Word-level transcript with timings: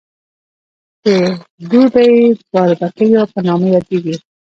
د 1.03 1.05
دوبۍ 1.69 2.13
باربکیو 2.53 3.23
په 3.31 3.39
نامه 3.47 3.67
یادېږي. 3.75 4.15